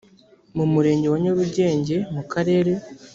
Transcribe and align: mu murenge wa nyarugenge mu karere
mu 0.55 0.65
murenge 0.71 1.07
wa 1.13 1.17
nyarugenge 1.23 1.95
mu 2.13 2.23
karere 2.31 2.71